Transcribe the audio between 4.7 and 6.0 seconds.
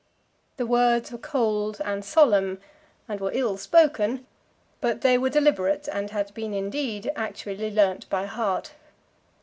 but they were deliberate,